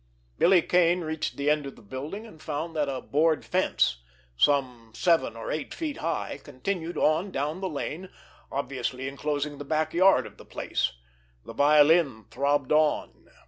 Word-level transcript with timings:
Billy 0.39 0.63
Kane 0.63 1.01
reached 1.01 1.37
the 1.37 1.51
end 1.51 1.67
of 1.67 1.75
the 1.75 1.83
building, 1.83 2.25
and 2.25 2.41
found 2.41 2.75
that 2.75 2.89
a 2.89 3.01
board 3.01 3.45
fence, 3.45 3.97
some 4.35 4.91
seven 4.95 5.35
or 5.37 5.51
eight 5.51 5.75
feet 5.75 5.97
high, 5.97 6.39
continued 6.43 6.97
on 6.97 7.29
down 7.29 7.61
the 7.61 7.69
lane, 7.69 8.09
obviously 8.51 9.07
enclosing 9.07 9.59
the 9.59 9.63
back 9.63 9.93
yard 9.93 10.25
of 10.25 10.37
the 10.37 10.43
place. 10.43 10.91
The 11.45 11.53
violin 11.53 12.25
throbbed 12.31 12.71
on. 12.71 13.29